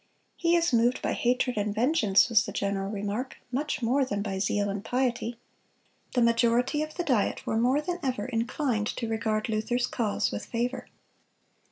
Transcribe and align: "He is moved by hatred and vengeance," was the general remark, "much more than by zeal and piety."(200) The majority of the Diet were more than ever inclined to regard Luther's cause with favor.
"He 0.35 0.55
is 0.55 0.73
moved 0.73 0.99
by 1.03 1.13
hatred 1.13 1.57
and 1.57 1.75
vengeance," 1.75 2.27
was 2.27 2.43
the 2.47 2.51
general 2.51 2.89
remark, 2.89 3.37
"much 3.51 3.83
more 3.83 4.03
than 4.03 4.23
by 4.23 4.39
zeal 4.39 4.67
and 4.67 4.83
piety."(200) 4.83 6.13
The 6.15 6.21
majority 6.23 6.81
of 6.81 6.95
the 6.95 7.03
Diet 7.03 7.45
were 7.45 7.57
more 7.59 7.81
than 7.81 7.99
ever 8.01 8.25
inclined 8.25 8.87
to 8.87 9.07
regard 9.07 9.47
Luther's 9.47 9.85
cause 9.85 10.31
with 10.31 10.43
favor. 10.47 10.87